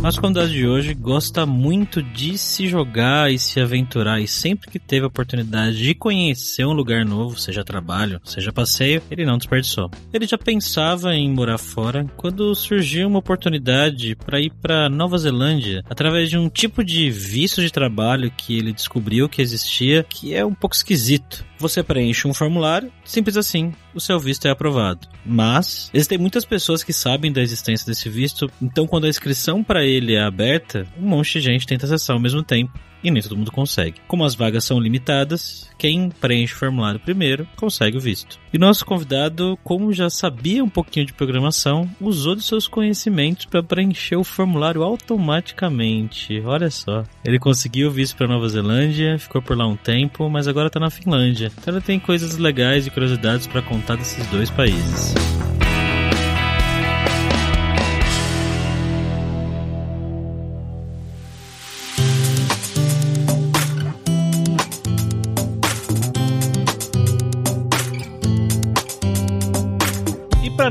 [0.00, 4.78] Nosso convidado de hoje gosta muito de se jogar e se aventurar e sempre que
[4.78, 9.90] teve a oportunidade de conhecer um lugar novo, seja trabalho, seja passeio, ele não desperdiçou.
[10.12, 15.84] Ele já pensava em morar fora quando surgiu uma oportunidade para ir para Nova Zelândia
[15.90, 20.46] através de um tipo de visto de trabalho que ele descobriu que existia, que é
[20.46, 21.44] um pouco esquisito.
[21.58, 25.08] Você preenche um formulário, simples assim, o seu visto é aprovado.
[25.24, 29.84] Mas existem muitas pessoas que sabem da existência desse visto, então quando a inscrição para
[29.84, 33.36] ele é aberta, um monte de gente tenta acessar ao mesmo tempo e nem todo
[33.36, 34.00] mundo consegue.
[34.06, 38.38] Como as vagas são limitadas, quem preenche o formulário primeiro consegue o visto.
[38.52, 43.62] E nosso convidado, como já sabia um pouquinho de programação, usou de seus conhecimentos para
[43.62, 46.40] preencher o formulário automaticamente.
[46.44, 47.04] Olha só.
[47.24, 50.80] Ele conseguiu o visto para Nova Zelândia, ficou por lá um tempo, mas agora está
[50.80, 51.52] na Finlândia.
[51.58, 55.14] Então ele tem coisas legais e curiosidades para contar desses dois países.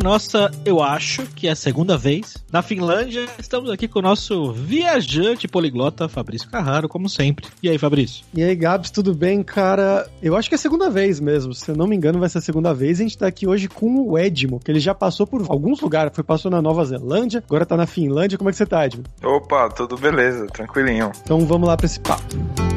[0.07, 4.53] Nossa, eu acho que é a segunda vez, na Finlândia, estamos aqui com o nosso
[4.53, 7.47] viajante poliglota Fabrício Carraro, como sempre.
[7.61, 8.23] E aí, Fabrício?
[8.33, 10.09] E aí, Gabs, tudo bem, cara?
[10.23, 12.37] Eu acho que é a segunda vez mesmo, se eu não me engano, vai ser
[12.37, 13.01] a segunda vez.
[13.01, 16.13] A gente tá aqui hoje com o Edmo, que ele já passou por alguns lugares,
[16.15, 18.37] foi passou na Nova Zelândia, agora tá na Finlândia.
[18.37, 19.03] Como é que você tá, Edmo?
[19.21, 21.11] Opa, tudo beleza, tranquilinho.
[21.21, 22.76] Então vamos lá pra esse papo.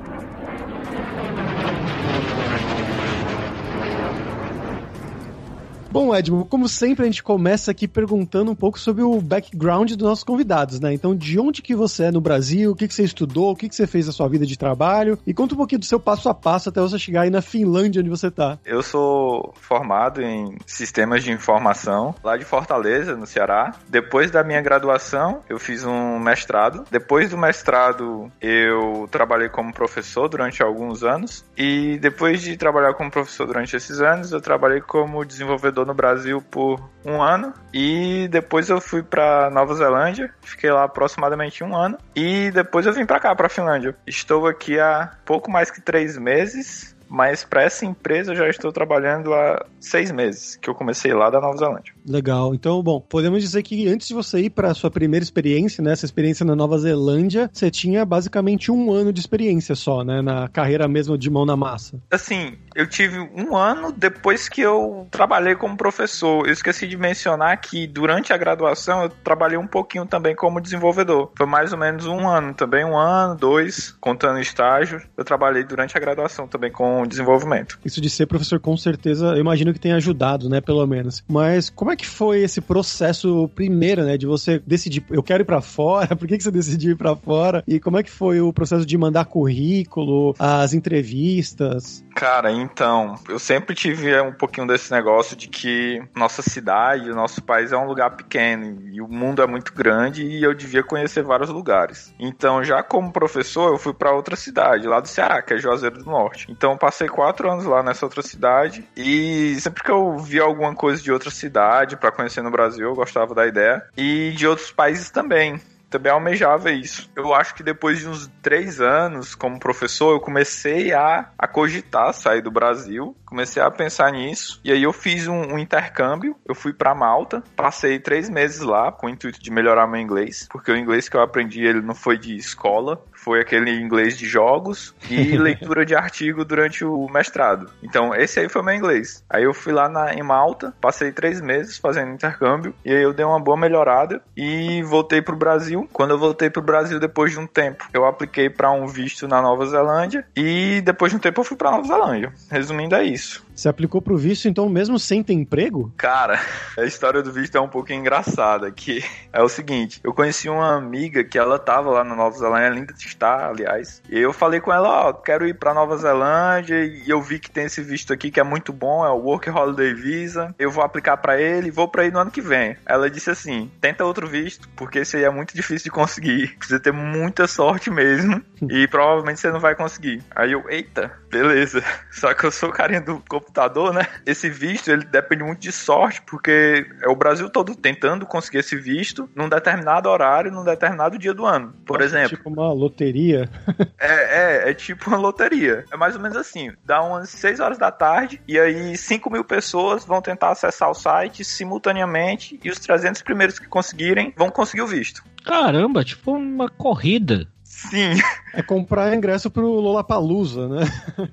[5.91, 10.07] Bom, Edmo, como sempre a gente começa aqui perguntando um pouco sobre o background dos
[10.07, 10.93] nossos convidados, né?
[10.93, 13.67] Então, de onde que você é no Brasil, o que, que você estudou, o que,
[13.67, 16.29] que você fez na sua vida de trabalho e conta um pouquinho do seu passo
[16.29, 18.57] a passo até você chegar aí na Finlândia, onde você tá.
[18.63, 23.75] Eu sou formado em sistemas de informação lá de Fortaleza, no Ceará.
[23.89, 26.85] Depois da minha graduação, eu fiz um mestrado.
[26.89, 33.11] Depois do mestrado, eu trabalhei como professor durante alguns anos e depois de trabalhar como
[33.11, 38.69] professor durante esses anos, eu trabalhei como desenvolvedor no Brasil por um ano e depois
[38.69, 43.19] eu fui para Nova Zelândia, fiquei lá aproximadamente um ano e depois eu vim para
[43.19, 43.95] cá, para Finlândia.
[44.05, 48.71] Estou aqui há pouco mais que três meses mas para essa empresa eu já estou
[48.71, 51.93] trabalhando há seis meses, que eu comecei lá da Nova Zelândia.
[52.07, 52.55] Legal.
[52.55, 55.91] Então, bom, podemos dizer que antes de você ir para a sua primeira experiência, né,
[55.91, 60.47] essa experiência na Nova Zelândia, você tinha basicamente um ano de experiência só, né, na
[60.47, 61.99] carreira mesmo de mão na massa.
[62.09, 66.47] Assim, eu tive um ano depois que eu trabalhei como professor.
[66.47, 71.29] Eu esqueci de mencionar que durante a graduação eu trabalhei um pouquinho também como desenvolvedor.
[71.37, 75.01] Foi mais ou menos um ano também, um ano, dois, contando estágio.
[75.17, 77.79] Eu trabalhei durante a graduação também com desenvolvimento.
[77.83, 81.23] Isso de ser professor, com certeza, eu imagino que tenha ajudado, né, pelo menos.
[81.27, 85.45] Mas como é que foi esse processo primeiro, né, de você decidir, eu quero ir
[85.45, 87.63] para fora, por que, que você decidiu ir para fora?
[87.67, 92.03] E como é que foi o processo de mandar currículo, as entrevistas?
[92.15, 97.41] Cara, então, eu sempre tive um pouquinho desse negócio de que nossa cidade, o nosso
[97.41, 101.23] país é um lugar pequeno e o mundo é muito grande e eu devia conhecer
[101.23, 102.13] vários lugares.
[102.19, 106.03] Então, já como professor, eu fui para outra cidade, lá do Ceará, que é Juazeiro
[106.03, 106.47] do Norte.
[106.49, 108.85] Então, passei quatro anos lá nessa outra cidade.
[108.97, 112.95] E sempre que eu via alguma coisa de outra cidade para conhecer no Brasil, eu
[112.95, 113.81] gostava da ideia.
[113.95, 115.59] E de outros países também.
[115.89, 117.09] Também almejava isso.
[117.15, 122.13] Eu acho que depois de uns três anos como professor, eu comecei a, a cogitar
[122.13, 126.55] sair do Brasil, comecei a pensar nisso, e aí eu fiz um, um intercâmbio, eu
[126.55, 130.71] fui para Malta, passei três meses lá com o intuito de melhorar meu inglês, porque
[130.71, 134.93] o inglês que eu aprendi ele não foi de escola, foi aquele inglês de jogos
[135.09, 137.69] e leitura de artigo durante o mestrado.
[137.81, 139.23] Então, esse aí foi meu inglês.
[139.29, 143.13] Aí eu fui lá na, em Malta, passei três meses fazendo intercâmbio, e aí eu
[143.13, 145.87] dei uma boa melhorada e voltei pro Brasil.
[145.93, 149.41] Quando eu voltei pro Brasil, depois de um tempo, eu apliquei para um visto na
[149.41, 152.33] Nova Zelândia e depois de um tempo eu fui pra Nova Zelândia.
[152.49, 153.45] Resumindo, é isso.
[153.61, 155.93] Você aplicou pro visto, então, mesmo sem ter emprego?
[155.95, 156.41] Cara,
[156.75, 160.75] a história do visto é um pouco engraçada, que é o seguinte, eu conheci uma
[160.75, 164.73] amiga que ela tava lá na Nova Zelândia, linda está, aliás, e eu falei com
[164.73, 168.11] ela, ó, oh, quero ir pra Nova Zelândia, e eu vi que tem esse visto
[168.11, 171.67] aqui que é muito bom, é o Work Holiday Visa, eu vou aplicar para ele
[171.67, 172.75] e vou para ir no ano que vem.
[172.83, 176.79] Ela disse assim, tenta outro visto, porque esse aí é muito difícil de conseguir, precisa
[176.79, 180.23] ter muita sorte mesmo, e provavelmente você não vai conseguir.
[180.35, 181.81] Aí eu, eita, beleza,
[182.11, 184.05] só que eu sou carinha do computador, né?
[184.25, 188.75] Esse visto, ele depende muito de sorte, porque é o Brasil todo tentando conseguir esse
[188.75, 191.73] visto num determinado horário, num determinado dia do ano.
[191.85, 192.37] Por Nossa, exemplo.
[192.37, 193.49] Tipo uma loteria.
[193.97, 195.85] é, é, é tipo uma loteria.
[195.91, 199.43] É mais ou menos assim: dá umas 6 horas da tarde e aí 5 mil
[199.43, 204.81] pessoas vão tentar acessar o site simultaneamente e os 300 primeiros que conseguirem vão conseguir
[204.81, 205.23] o visto.
[205.45, 207.47] Caramba, tipo uma corrida.
[207.71, 208.21] Sim.
[208.53, 210.83] É comprar ingresso pro Lollapalooza, né?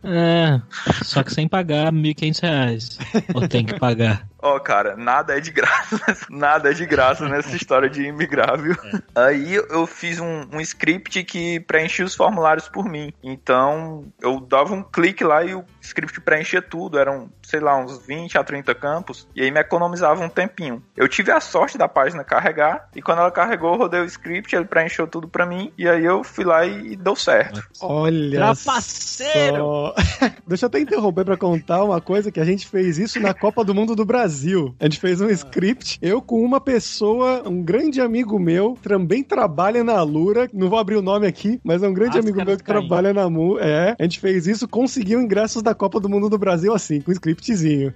[0.05, 0.61] É,
[1.05, 2.99] só que sem pagar 1.500 reais.
[3.35, 4.27] Ou tem que pagar?
[4.41, 5.99] Ó, oh, cara, nada é de graça.
[6.31, 8.73] nada é de graça nessa história de imigrar, viu?
[8.73, 9.27] É.
[9.27, 13.13] Aí eu fiz um, um, script que preenchia os formulários por mim.
[13.23, 16.99] Então eu dava um clique lá e o script preenchia tudo.
[16.99, 19.29] Eram, sei lá, uns 20 a 30 campos.
[19.35, 20.83] E aí me economizava um tempinho.
[20.97, 22.89] Eu tive a sorte da página carregar.
[22.95, 25.73] E quando ela carregou, eu rodei o script, ele preencheu tudo pra mim.
[25.77, 27.63] E aí eu fui lá e, e deu certo.
[27.81, 28.39] Olha.
[28.39, 29.57] Trapaceiro!
[29.57, 29.95] Só...
[30.47, 33.65] Deixa eu até interromper pra contar uma coisa que a gente fez isso na Copa
[33.65, 34.75] do Mundo do Brasil.
[34.81, 39.83] A gente fez um script, eu com uma pessoa, um grande amigo meu, também trabalha
[39.85, 42.57] na Lura, não vou abrir o nome aqui, mas é um grande As amigo meu
[42.57, 43.59] que trabalha na MU.
[43.59, 47.11] É, a gente fez isso, conseguiu ingressos da Copa do Mundo do Brasil assim, com
[47.11, 47.95] um scriptzinho.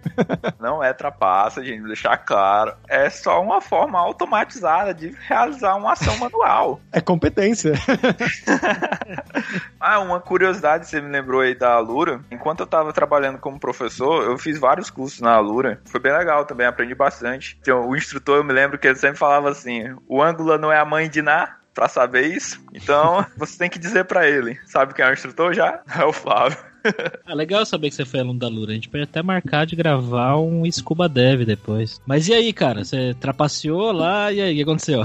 [0.58, 2.75] Não é trapaça, gente, deixar claro.
[2.88, 6.81] É só uma forma automatizada de realizar uma ação manual.
[6.93, 7.73] É competência.
[9.81, 12.20] ah, uma curiosidade, você me lembrou aí da Alura.
[12.31, 15.81] Enquanto eu tava trabalhando como professor, eu fiz vários cursos na Alura.
[15.85, 17.58] Foi bem legal também, aprendi bastante.
[17.61, 20.78] Então, o instrutor, eu me lembro que ele sempre falava assim: o ângulo não é
[20.78, 22.62] a mãe de Ná, para saber isso.
[22.73, 24.58] Então, você tem que dizer para ele.
[24.67, 25.81] Sabe quem é o instrutor já?
[25.99, 26.58] É o Flávio.
[27.26, 28.73] É legal saber que você foi aluno da Lura.
[28.73, 32.00] A gente pode até marcar de gravar um Scuba Dev depois.
[32.06, 32.84] Mas e aí, cara?
[32.84, 35.02] Você trapaceou lá e aí, o que aconteceu?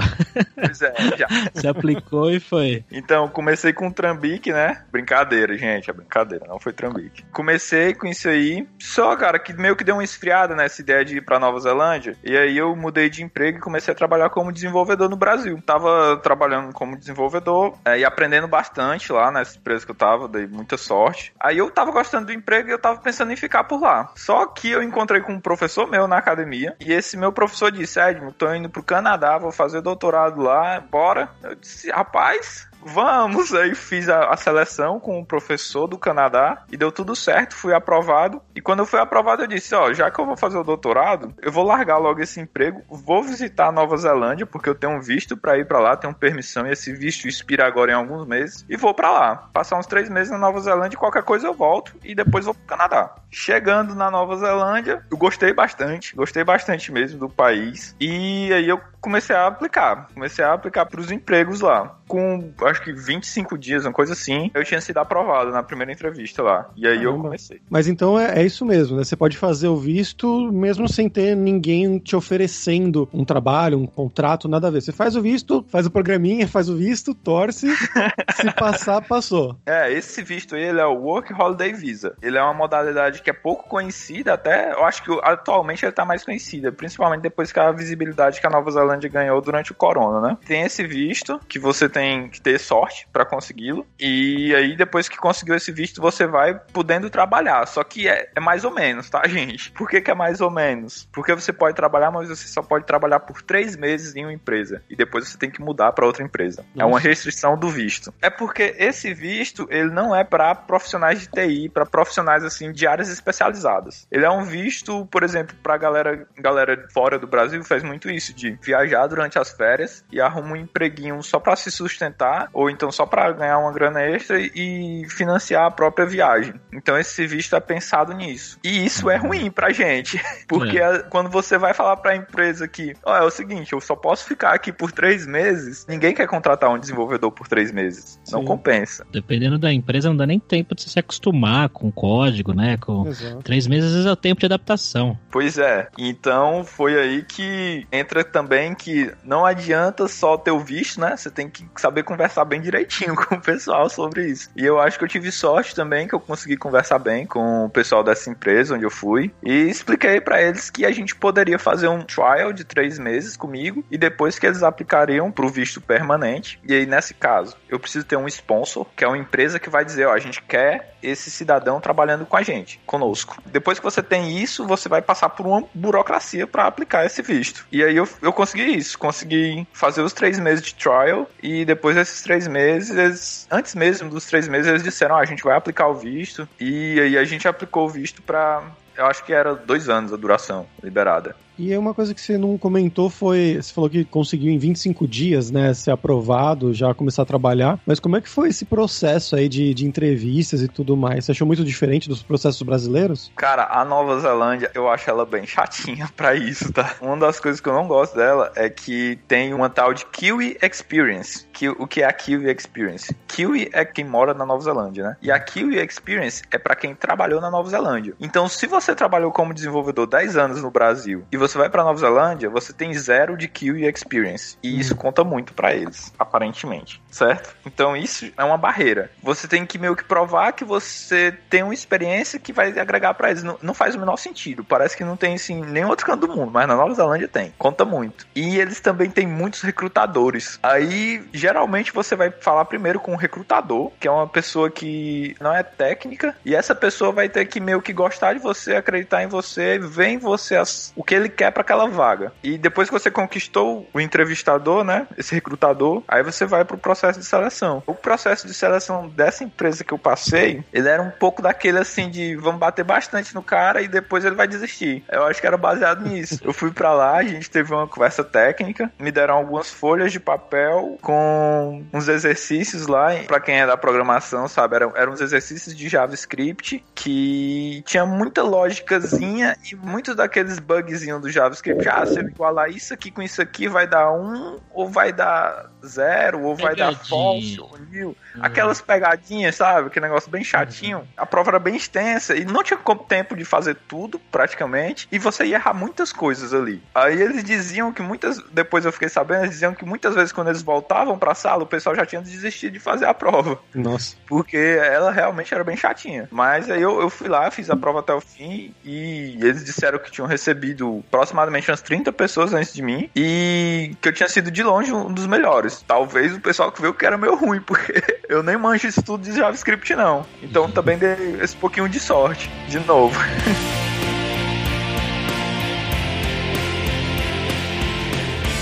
[0.54, 1.26] Pois é, já.
[1.54, 2.84] Você aplicou e foi.
[2.90, 4.84] Então, comecei com Trambique, né?
[4.90, 7.24] Brincadeira, gente, é brincadeira, não foi Trambique.
[7.32, 11.16] Comecei com isso aí, só, cara, que meio que deu uma esfriada nessa ideia de
[11.16, 12.16] ir pra Nova Zelândia.
[12.24, 15.60] E aí eu mudei de emprego e comecei a trabalhar como desenvolvedor no Brasil.
[15.64, 20.46] Tava trabalhando como desenvolvedor é, e aprendendo bastante lá nessa empresa que eu tava, dei
[20.46, 21.32] muita sorte.
[21.40, 24.10] Aí eu eu tava gostando do emprego e eu tava pensando em ficar por lá.
[24.16, 28.00] Só que eu encontrei com um professor meu na academia e esse meu professor disse:
[28.00, 31.30] Edmo, tô indo pro Canadá, vou fazer doutorado lá, bora.
[31.42, 33.54] Eu disse: rapaz, vamos.
[33.54, 37.72] Aí fiz a, a, seleção com o professor do Canadá e deu tudo certo, fui
[37.74, 38.40] aprovado.
[38.54, 41.34] E quando eu fui aprovado, eu disse: Ó, já que eu vou fazer o doutorado,
[41.40, 45.00] eu vou largar logo esse emprego, vou visitar a Nova Zelândia, porque eu tenho um
[45.00, 48.64] visto para ir para lá, tenho permissão e esse visto expira agora em alguns meses,
[48.68, 49.36] e vou para lá.
[49.52, 52.64] Passar uns três meses na Nova Zelândia, qualquer coisa eu volto e depois vou pro
[52.64, 53.14] Canadá.
[53.30, 57.94] Chegando na Nova Zelândia, eu gostei bastante, gostei bastante mesmo do país.
[58.00, 61.96] E aí eu comecei a aplicar, comecei a aplicar para os empregos lá.
[62.06, 66.42] Com acho que 25 dias, uma coisa assim, eu tinha sido aprovado na primeira entrevista
[66.42, 66.70] lá.
[66.76, 67.60] E aí eu comecei.
[67.68, 69.04] Mas então é, é, isso mesmo, né?
[69.04, 74.48] Você pode fazer o visto mesmo sem ter ninguém te oferecendo um trabalho, um contrato,
[74.48, 74.80] nada a ver.
[74.80, 77.68] Você faz o visto, faz o programinha, faz o visto, torce,
[78.34, 79.56] se passar, passou.
[79.66, 82.16] É, esse visto aí, ele é o Work Holiday Visa.
[82.22, 86.04] Ele é uma modalidade que é pouco conhecida, até eu acho que atualmente ele tá
[86.04, 90.20] mais conhecida, principalmente depois que a visibilidade que a Nova Zelândia ganhou durante o corona,
[90.20, 90.38] né?
[90.46, 93.86] Tem esse visto que você tem que ter sorte para consegui-lo.
[93.98, 97.66] E aí, depois que conseguiu esse visto, você vai podendo trabalhar.
[97.66, 99.70] Só que é, é mais ou menos, tá, gente?
[99.72, 101.08] Por que, que, é mais ou menos?
[101.12, 104.82] Porque você pode trabalhar, mas você só pode trabalhar por três meses em uma empresa.
[104.88, 106.64] E depois você tem que mudar para outra empresa.
[106.74, 106.82] Nossa.
[106.82, 108.12] É uma restrição do visto.
[108.22, 112.86] É porque esse visto, ele não é para profissionais de TI, para profissionais assim de
[112.86, 114.06] áreas especializadas.
[114.10, 118.32] Ele é um visto, por exemplo, para galera, galera fora do Brasil faz muito isso
[118.32, 118.77] de viajar
[119.08, 123.32] durante as férias e arruma um empreguinho só para se sustentar ou então só para
[123.32, 126.54] ganhar uma grana extra e financiar a própria viagem.
[126.72, 128.58] Então esse visto é pensado nisso.
[128.64, 131.00] E isso é ruim pra gente, porque é.
[131.10, 134.24] quando você vai falar pra empresa que, ó, oh, é o seguinte, eu só posso
[134.24, 138.18] ficar aqui por três meses, ninguém quer contratar um desenvolvedor por três meses.
[138.24, 138.32] Sim.
[138.32, 139.06] Não compensa.
[139.10, 142.76] Dependendo da empresa, não dá nem tempo de você se acostumar com o código, né?
[142.76, 143.42] Com Exato.
[143.42, 145.18] três meses é o tempo de adaptação.
[145.30, 145.88] Pois é.
[145.98, 151.16] Então foi aí que entra também também que não adianta só ter o visto, né?
[151.16, 154.50] Você tem que saber conversar bem direitinho com o pessoal sobre isso.
[154.56, 157.70] E eu acho que eu tive sorte também que eu consegui conversar bem com o
[157.70, 161.88] pessoal dessa empresa onde eu fui e expliquei para eles que a gente poderia fazer
[161.88, 166.60] um trial de três meses comigo e depois que eles aplicariam pro visto permanente.
[166.66, 169.84] E aí, nesse caso, eu preciso ter um sponsor, que é uma empresa que vai
[169.84, 173.40] dizer, ó, a gente quer esse cidadão trabalhando com a gente, conosco.
[173.46, 177.66] Depois que você tem isso, você vai passar por uma burocracia para aplicar esse visto.
[177.70, 181.96] E aí eu, eu consegui isso, consegui fazer os três meses de trial e depois
[181.96, 185.88] desses três meses, antes mesmo dos três meses, eles disseram, ó, a gente vai aplicar
[185.88, 188.62] o visto e aí a gente aplicou o visto para
[188.96, 191.36] eu acho que era dois anos a duração liberada.
[191.58, 195.50] E uma coisa que você não comentou foi, você falou que conseguiu em 25 dias,
[195.50, 199.48] né, ser aprovado, já começar a trabalhar, mas como é que foi esse processo aí
[199.48, 201.24] de, de entrevistas e tudo mais?
[201.24, 203.32] Você achou muito diferente dos processos brasileiros?
[203.34, 206.94] Cara, a Nova Zelândia, eu acho ela bem chatinha para isso, tá?
[207.00, 210.58] Uma das coisas que eu não gosto dela é que tem uma tal de Kiwi
[210.62, 211.44] Experience.
[211.52, 213.12] Que, o que é a Kiwi Experience?
[213.26, 215.16] Kiwi é quem mora na Nova Zelândia, né?
[215.20, 218.14] E a Kiwi Experience é para quem trabalhou na Nova Zelândia.
[218.20, 221.98] Então, se você trabalhou como desenvolvedor 10 anos no Brasil e você vai para Nova
[221.98, 224.58] Zelândia, você tem zero de Kiwi Experience.
[224.62, 227.56] E isso conta muito para eles, aparentemente, certo?
[227.64, 229.10] Então, isso é uma barreira.
[229.22, 233.30] Você tem que meio que provar que você tem uma experiência que vai agregar para
[233.30, 233.42] eles.
[233.42, 234.64] Não, não faz o menor sentido.
[234.64, 237.54] Parece que não tem, assim, nem outro canto do mundo, mas na Nova Zelândia tem.
[237.56, 238.26] Conta muito.
[238.34, 240.58] E eles também têm muitos recrutadores.
[240.62, 245.54] Aí, geralmente, você vai falar primeiro com um recrutador, que é uma pessoa que não
[245.54, 249.26] é técnica, e essa pessoa vai ter que meio que gostar de você, acreditar em
[249.26, 252.32] você, ver em você as, o que ele quer para aquela vaga.
[252.42, 257.20] E depois que você conquistou o entrevistador, né, esse recrutador, aí você vai pro processo
[257.20, 257.80] de seleção.
[257.86, 262.10] O processo de seleção dessa empresa que eu passei, ele era um pouco daquele assim
[262.10, 265.04] de vamos bater bastante no cara e depois ele vai desistir.
[265.08, 266.40] Eu acho que era baseado nisso.
[266.42, 270.18] Eu fui para lá, a gente teve uma conversa técnica, me deram algumas folhas de
[270.18, 275.76] papel com uns exercícios lá, para quem é da programação, sabe, eram, eram uns exercícios
[275.76, 282.28] de JavaScript que tinha muita lógicazinha e muitos daqueles bugzinhos do JavaScript, ah, se eu
[282.28, 286.74] igualar isso aqui com isso aqui vai dar um, ou vai dar zero, ou vai
[286.74, 288.16] dar false, ou nil.
[288.36, 288.40] Hum.
[288.42, 289.90] Aquelas pegadinhas, sabe?
[289.90, 290.98] Que negócio bem chatinho.
[290.98, 291.06] Uhum.
[291.16, 295.44] A prova era bem extensa e não tinha tempo de fazer tudo, praticamente, e você
[295.44, 296.82] ia errar muitas coisas ali.
[296.94, 300.48] Aí eles diziam que muitas, depois eu fiquei sabendo, eles diziam que muitas vezes quando
[300.48, 303.58] eles voltavam pra sala, o pessoal já tinha desistido de fazer a prova.
[303.74, 304.16] Nossa.
[304.26, 306.28] Porque ela realmente era bem chatinha.
[306.30, 309.98] Mas aí eu, eu fui lá, fiz a prova até o fim e eles disseram
[309.98, 314.50] que tinham recebido aproximadamente umas 30 pessoas antes de mim e que eu tinha sido
[314.50, 315.77] de longe um dos melhores.
[315.86, 319.24] Talvez o pessoal que veio que era meio ruim, porque eu nem manjo isso tudo
[319.24, 320.24] de JavaScript não.
[320.42, 323.18] Então também dei esse pouquinho de sorte, de novo.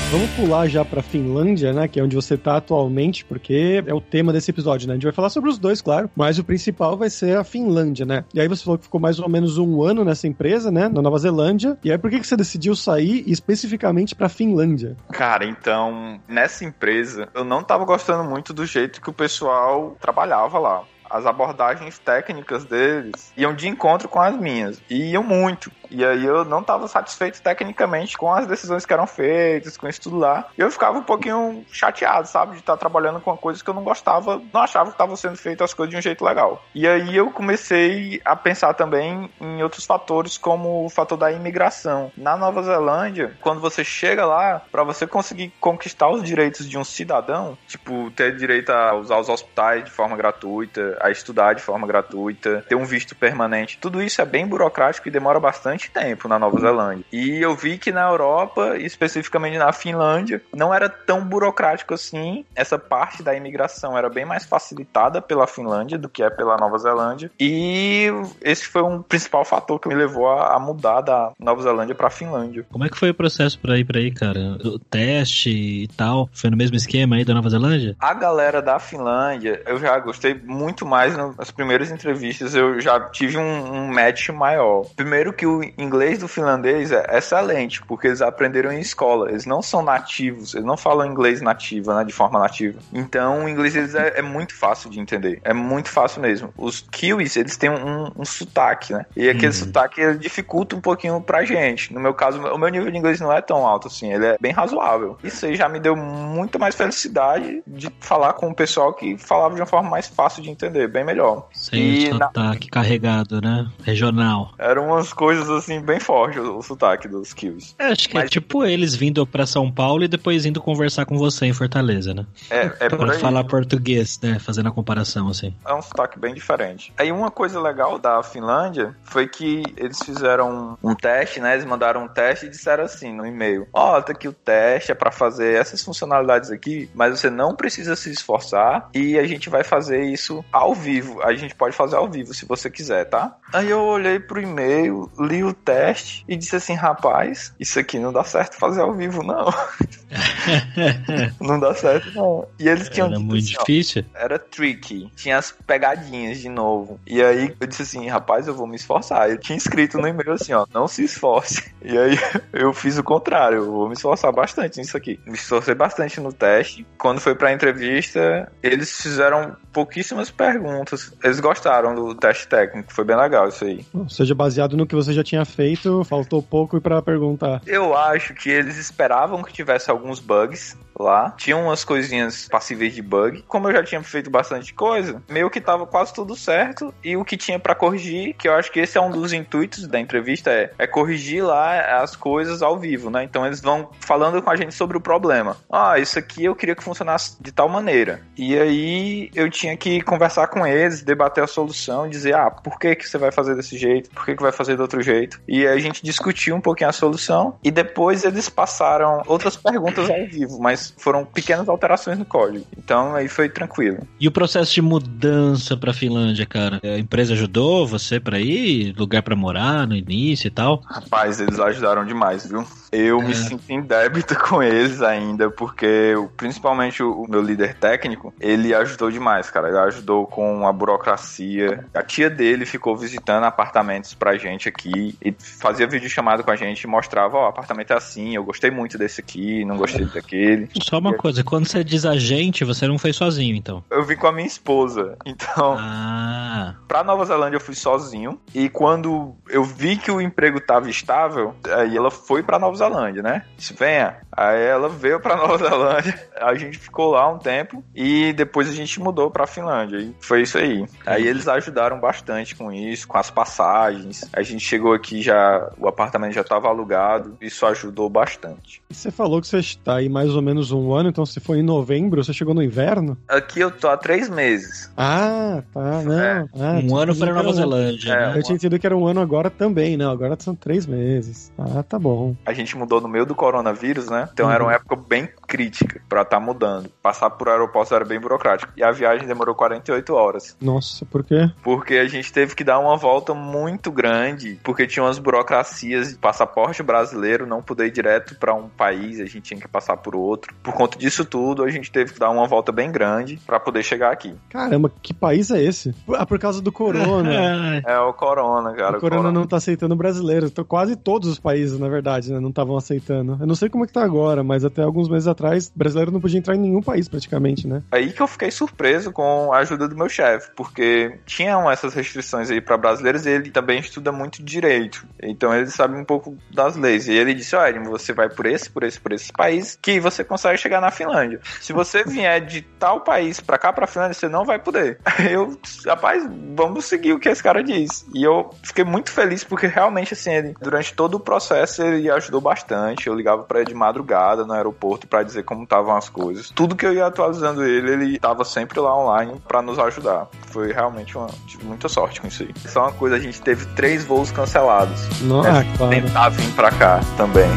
[0.08, 1.88] Vamos pular já pra Finlândia, né?
[1.88, 4.92] Que é onde você tá atualmente, porque é o tema desse episódio, né?
[4.92, 8.06] A gente vai falar sobre os dois, claro, mas o principal vai ser a Finlândia,
[8.06, 8.24] né?
[8.32, 10.88] E aí você falou que ficou mais ou menos um ano nessa empresa, né?
[10.88, 11.76] Na Nova Zelândia.
[11.82, 14.96] E aí por que, que você decidiu sair especificamente pra Finlândia?
[15.10, 20.56] Cara, então, nessa empresa, eu não tava gostando muito do jeito que o pessoal trabalhava
[20.60, 24.82] lá as abordagens técnicas deles iam de encontro com as minhas.
[24.90, 25.70] E iam muito.
[25.90, 30.00] E aí eu não estava satisfeito tecnicamente com as decisões que eram feitas, com isso
[30.00, 30.46] tudo lá.
[30.56, 32.52] E eu ficava um pouquinho chateado, sabe?
[32.52, 35.16] De estar tá trabalhando com uma coisa que eu não gostava, não achava que estava
[35.16, 36.64] sendo feito as coisas de um jeito legal.
[36.74, 42.10] E aí eu comecei a pensar também em outros fatores, como o fator da imigração.
[42.16, 46.84] Na Nova Zelândia, quando você chega lá, para você conseguir conquistar os direitos de um
[46.84, 51.86] cidadão, tipo, ter direito a usar os hospitais de forma gratuita, a estudar de forma
[51.86, 56.26] gratuita, ter um visto permanente, tudo isso é bem burocrático e demora bastante bastante tempo
[56.26, 57.04] na Nova Zelândia.
[57.12, 62.44] E eu vi que na Europa, especificamente na Finlândia, não era tão burocrático assim.
[62.54, 66.78] Essa parte da imigração era bem mais facilitada pela Finlândia do que é pela Nova
[66.78, 67.30] Zelândia.
[67.38, 68.06] E
[68.42, 72.10] esse foi um principal fator que me levou a, mudar da Nova Zelândia para a
[72.10, 72.66] Finlândia.
[72.72, 74.58] Como é que foi o processo para ir para aí, cara?
[74.64, 76.28] O teste e tal?
[76.32, 77.94] Foi no mesmo esquema aí da Nova Zelândia?
[78.00, 82.54] A galera da Finlândia, eu já gostei muito mais nas primeiras entrevistas.
[82.54, 84.86] Eu já tive um, um match maior.
[84.96, 89.30] Primeiro que o inglês do finlandês é excelente, porque eles aprenderam em escola.
[89.30, 92.78] Eles não são nativos, eles não falam inglês nativo, né, de forma nativa.
[92.92, 95.40] Então, o inglês deles é, é muito fácil de entender.
[95.44, 96.52] É muito fácil mesmo.
[96.56, 99.06] Os kiwis, eles têm um, um sotaque, né?
[99.16, 99.52] E aquele uhum.
[99.52, 101.92] sotaque dificulta um pouquinho pra gente.
[101.92, 104.36] No meu caso, o meu nível de inglês não é tão alto assim, ele é
[104.40, 105.18] bem razoável.
[105.22, 109.54] Isso aí já me deu muito mais felicidade de falar com o pessoal que falava
[109.54, 111.48] de uma forma mais fácil de entender, bem melhor.
[111.52, 112.70] Sem e sotaque na...
[112.70, 113.68] carregado, né?
[113.82, 114.52] Regional.
[114.58, 117.74] Eram umas coisas assim, bem forte o, o sotaque dos kills.
[117.78, 118.24] É, acho que Mas...
[118.24, 122.14] é tipo eles vindo pra São Paulo e depois indo conversar com você em Fortaleza,
[122.14, 122.26] né?
[122.50, 124.38] É, é pra falar português, né?
[124.38, 125.54] Fazendo a comparação, assim.
[125.66, 126.92] É um sotaque bem diferente.
[126.96, 131.54] Aí uma coisa legal da Finlândia foi que eles fizeram um teste, né?
[131.54, 134.92] Eles mandaram um teste e disseram assim no e-mail: Ó, oh, tá aqui o teste,
[134.92, 139.48] é pra fazer essas funcionalidades aqui, mas você não precisa se esforçar e a gente
[139.48, 141.22] vai fazer isso ao vivo.
[141.22, 143.36] A gente pode fazer ao vivo se você quiser, tá?
[143.52, 148.12] Aí eu olhei pro e-mail, li o teste e disse assim: rapaz, isso aqui não
[148.12, 149.46] dá certo fazer ao vivo, não.
[151.40, 152.46] não dá certo, não.
[152.58, 153.08] E eles tinham.
[153.08, 154.04] Era muito assim, difícil?
[154.14, 155.10] Ó, era tricky.
[155.16, 157.00] Tinha as pegadinhas de novo.
[157.06, 159.30] E aí eu disse assim: rapaz, eu vou me esforçar.
[159.30, 161.70] Eu tinha escrito no e-mail assim: ó, não se esforce.
[161.82, 162.18] E aí
[162.52, 163.58] eu fiz o contrário.
[163.58, 165.18] Eu vou me esforçar bastante nisso aqui.
[165.26, 166.86] Me esforcei bastante no teste.
[166.98, 171.12] Quando foi pra entrevista, eles fizeram pouquíssimas perguntas.
[171.22, 172.92] Eles gostaram do teste técnico.
[172.92, 173.84] Foi bem legal isso aí.
[173.92, 177.60] Ou seja, baseado no que você já tinha feito, faltou pouco para perguntar.
[177.66, 181.34] Eu acho que eles esperavam que tivesse alguns bugs lá.
[181.36, 183.44] Tinha umas coisinhas passíveis de bug.
[183.46, 186.92] Como eu já tinha feito bastante coisa, meio que tava quase tudo certo.
[187.02, 189.86] E o que tinha para corrigir, que eu acho que esse é um dos intuitos
[189.86, 193.24] da entrevista, é, é corrigir lá as coisas ao vivo, né?
[193.24, 195.56] Então eles vão falando com a gente sobre o problema.
[195.70, 198.20] Ah, isso aqui eu queria que funcionasse de tal maneira.
[198.36, 202.94] E aí eu tinha que conversar com eles, debater a solução, dizer, ah, por que,
[202.94, 204.10] que você vai fazer desse jeito?
[204.10, 205.40] Por que, que vai fazer de outro jeito?
[205.46, 210.08] E aí a gente discutiu um pouquinho a solução e depois eles passaram outras perguntas
[210.08, 212.66] ao vivo, mas foram pequenas alterações no código.
[212.76, 214.06] Então aí foi tranquilo.
[214.18, 216.80] E o processo de mudança para Finlândia, cara?
[216.82, 220.82] A empresa ajudou você para ir, lugar para morar no início e tal?
[220.86, 222.64] Rapaz, eles ajudaram demais, viu?
[222.92, 223.24] Eu é.
[223.24, 229.10] me sinto em débito com eles ainda, porque principalmente o meu líder técnico, ele ajudou
[229.10, 229.68] demais, cara.
[229.68, 231.84] Ele ajudou com a burocracia.
[231.92, 236.56] A tia dele ficou visitando apartamentos pra gente aqui e fazia vídeo chamado com a
[236.56, 240.04] gente e mostrava, ó, oh, apartamento é assim, eu gostei muito desse aqui, não gostei
[240.06, 240.68] daquele.
[240.82, 243.82] Só uma coisa, quando você diz a gente, você não foi sozinho, então?
[243.90, 245.76] Eu vim com a minha esposa, então...
[245.78, 246.74] Ah...
[246.88, 251.54] Pra Nova Zelândia eu fui sozinho, e quando eu vi que o emprego tava estável,
[251.74, 253.44] aí ela foi pra Nova Zelândia, né?
[253.56, 254.16] Disse, venha.
[254.32, 258.72] Aí ela veio pra Nova Zelândia, a gente ficou lá um tempo, e depois a
[258.72, 260.86] gente mudou pra Finlândia, e foi isso aí.
[261.04, 264.24] Aí eles ajudaram bastante com isso, com as passagens.
[264.32, 268.82] A gente chegou aqui já, o apartamento já tava alugado, isso ajudou bastante.
[268.90, 271.58] E você falou que você está aí mais ou menos um ano, então se foi
[271.58, 273.16] em novembro, você chegou no inverno?
[273.28, 274.90] Aqui eu tô há três meses.
[274.96, 276.18] Ah, tá, não.
[276.18, 276.46] É.
[276.54, 278.12] Ah, um ano para Nova Zelândia.
[278.12, 278.38] É, né?
[278.38, 280.10] Eu tinha entendido que era um ano agora também, não.
[280.10, 281.52] Agora são três meses.
[281.58, 282.34] Ah, tá bom.
[282.44, 284.28] A gente mudou no meio do coronavírus, né?
[284.32, 284.52] Então uhum.
[284.52, 286.90] era uma época bem crítica para estar tá mudando.
[287.02, 288.72] Passar por aeroporto era bem burocrático.
[288.76, 290.56] E a viagem demorou 48 horas.
[290.60, 291.50] Nossa, por quê?
[291.62, 296.18] Porque a gente teve que dar uma volta muito grande, porque tinha umas burocracias de
[296.18, 300.14] passaporte brasileiro, não poder ir direto para um país, a gente tinha que passar por
[300.14, 300.54] outro.
[300.62, 303.82] Por conta disso tudo, a gente teve que dar uma volta bem grande para poder
[303.82, 304.34] chegar aqui.
[304.50, 305.94] Caramba, que país é esse?
[306.14, 307.82] Ah, por causa do corona.
[307.86, 308.94] é o corona, cara.
[308.94, 310.50] O, o corona, corona, não tá aceitando brasileiros.
[310.50, 313.36] Então, quase todos os países, na verdade, né, não estavam aceitando.
[313.40, 316.20] Eu não sei como é que tá agora, mas até alguns meses atrás, brasileiro não
[316.20, 317.82] podia entrar em nenhum país praticamente, né?
[317.90, 322.50] Aí que eu fiquei surpreso com a ajuda do meu chefe, porque tinham essas restrições
[322.50, 325.06] aí para brasileiros e ele também estuda muito direito.
[325.22, 327.06] Então ele sabe um pouco das leis.
[327.06, 330.24] E ele disse: olha, você vai por esse, por esse, por esse país, que você
[330.24, 331.40] consegue chegar na Finlândia.
[331.60, 334.98] Se você vier de tal país para cá, pra Finlândia, você não vai poder.
[335.30, 338.06] Eu, rapaz, vamos seguir o que esse cara diz.
[338.14, 342.40] E eu fiquei muito feliz porque realmente, assim, ele, durante todo o processo, ele ajudou
[342.40, 343.06] bastante.
[343.06, 346.50] Eu ligava para ele de madrugada no aeroporto para dizer como estavam as coisas.
[346.50, 350.28] Tudo que eu ia atualizando ele, ele tava sempre lá online para nos ajudar.
[350.46, 351.28] Foi realmente uma.
[351.46, 352.54] Tive muita sorte com isso aí.
[352.66, 355.20] Só uma coisa, a gente teve três voos cancelados.
[355.22, 355.94] Nossa, é, claro.
[355.94, 357.48] Tentar vir pra cá também.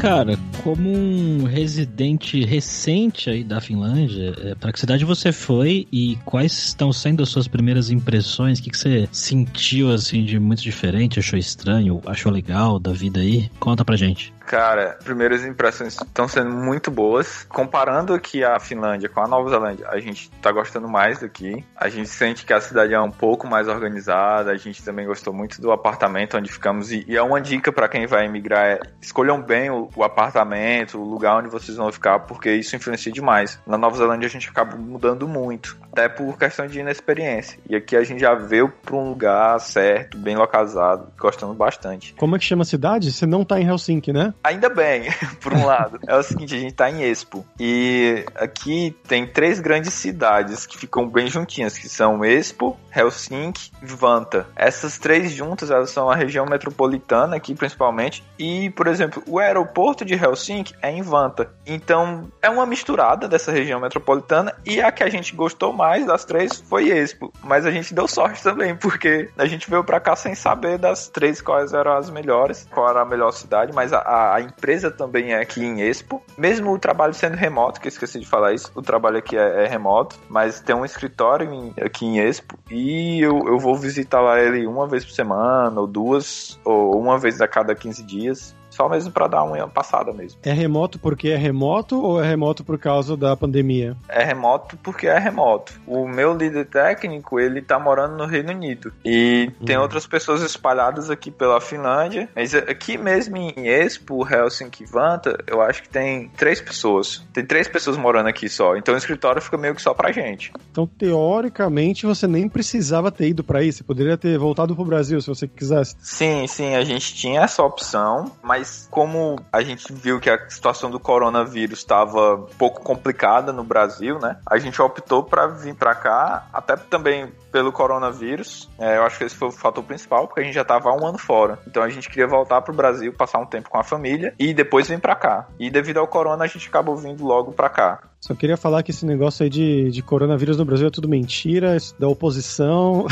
[0.00, 6.16] Cara, como um residente recente aí da Finlândia, é, para que cidade você foi e
[6.24, 8.58] quais estão sendo as suas primeiras impressões?
[8.58, 11.18] O que, que você sentiu assim de muito diferente?
[11.18, 12.00] Achou estranho?
[12.06, 13.50] Achou legal da vida aí?
[13.58, 14.32] Conta pra gente.
[14.48, 17.44] Cara, primeiras impressões estão sendo muito boas.
[17.50, 21.62] Comparando aqui a Finlândia com a Nova Zelândia, a gente tá gostando mais daqui.
[21.76, 24.50] A gente sente que a cidade é um pouco mais organizada.
[24.50, 26.90] A gente também gostou muito do apartamento onde ficamos.
[26.90, 31.04] E, é uma dica para quem vai emigrar: é escolham bem o, o, apartamento, o
[31.04, 33.60] lugar onde vocês vão ficar, porque isso influencia demais.
[33.66, 37.60] Na Nova Zelândia a gente acaba mudando muito, até por questão de inexperiência.
[37.68, 42.14] E aqui a gente já veio para um lugar certo, bem localizado, gostando bastante.
[42.14, 43.12] Como é que chama a cidade?
[43.12, 44.32] Você não tá em Helsinki, né?
[44.42, 45.08] Ainda bem,
[45.40, 45.98] por um lado.
[46.06, 47.46] É o seguinte, a gente tá em Expo.
[47.58, 53.86] E aqui tem três grandes cidades que ficam bem juntinhas, que são Expo, Helsinki e
[53.86, 54.46] Vanta.
[54.56, 58.24] Essas três juntas, elas são a região metropolitana aqui, principalmente.
[58.38, 61.50] E, por exemplo, o aeroporto de Helsinki é em Vanta.
[61.66, 64.54] Então, é uma misturada dessa região metropolitana.
[64.64, 67.32] E a que a gente gostou mais das três foi Expo.
[67.42, 71.08] Mas a gente deu sorte também, porque a gente veio para cá sem saber das
[71.08, 73.72] três quais eram as melhores, qual era a melhor cidade.
[73.72, 76.22] Mas a, a empresa também é aqui em Expo.
[76.36, 79.66] Mesmo o trabalho sendo remoto, que esqueci de falar isso, o trabalho aqui é, é
[79.66, 80.16] remoto.
[80.28, 82.58] Mas tem um escritório em, aqui em Expo.
[82.70, 87.18] E eu, eu vou visitar lá ele uma vez por semana, ou duas, ou uma
[87.18, 88.56] vez a cada 15 dias.
[88.78, 90.38] Só mesmo para dar uma passada mesmo.
[90.40, 93.96] É remoto porque é remoto ou é remoto por causa da pandemia?
[94.08, 95.72] É remoto porque é remoto.
[95.84, 98.92] O meu líder técnico, ele tá morando no Reino Unido.
[99.04, 99.82] E tem uhum.
[99.82, 102.28] outras pessoas espalhadas aqui pela Finlândia.
[102.36, 107.26] Mas aqui mesmo em Expo, Helsinki Vanta, eu acho que tem três pessoas.
[107.32, 108.76] Tem três pessoas morando aqui só.
[108.76, 110.52] Então o escritório fica meio que só pra gente.
[110.70, 113.72] Então, teoricamente, você nem precisava ter ido para aí.
[113.72, 115.96] Você poderia ter voltado pro Brasil se você quisesse.
[116.00, 120.50] Sim, sim, a gente tinha essa opção, mas mas como a gente viu que a
[120.50, 124.38] situação do coronavírus estava um pouco complicada no Brasil, né?
[124.46, 128.68] A gente optou para vir para cá, até também pelo coronavírus.
[128.78, 130.94] É, eu acho que esse foi o fator principal, porque a gente já estava há
[130.94, 131.58] um ano fora.
[131.66, 134.52] Então a gente queria voltar para o Brasil, passar um tempo com a família e
[134.52, 135.46] depois vir para cá.
[135.58, 138.00] E devido ao corona, a gente acabou vindo logo para cá.
[138.19, 141.75] Só queria falar que esse negócio aí de, de coronavírus no Brasil é tudo mentira,
[141.99, 143.05] da oposição.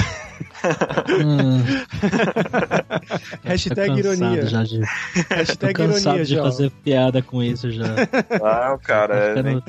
[1.09, 1.63] hum.
[3.43, 4.45] Hashtag ironia.
[4.45, 4.79] Já de...
[5.29, 6.43] Hashtag Tô ironia, de já.
[6.43, 7.83] fazer piada com isso já.
[7.87, 9.61] Não, cara, é, nem...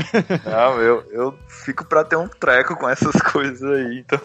[0.44, 4.20] não, eu, eu fico pra ter um treco com essas coisas aí, então...